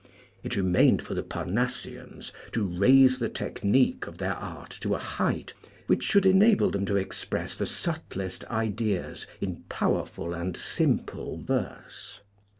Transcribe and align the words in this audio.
It 0.41 0.55
remained 0.55 1.03
for 1.03 1.13
the 1.13 1.21
Parnassians 1.21 2.31
to 2.53 2.65
raise 2.65 3.19
the 3.19 3.29
technique 3.29 4.07
of 4.07 4.17
their 4.17 4.33
art 4.33 4.71
to 4.81 4.95
a 4.95 4.97
height 4.97 5.53
which 5.85 6.01
should 6.01 6.25
enable 6.25 6.71
them 6.71 6.87
to 6.87 6.97
express 6.97 7.55
the 7.55 7.67
subtlest 7.67 8.43
ideas 8.45 9.27
in 9.41 9.57
powerful 9.69 10.33
and 10.33 10.57
simple 10.57 11.37
verse. 11.37 12.19